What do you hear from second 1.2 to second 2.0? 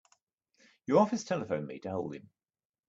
telephoned me to